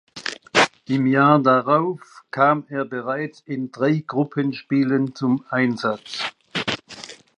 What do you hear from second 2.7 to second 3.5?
bereits